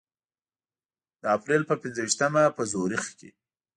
[1.21, 3.29] د اپریل په پنځه ویشتمه په زوریخ کې.